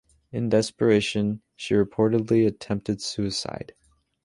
[0.31, 3.75] In desperation, she reportedly attempted suicide.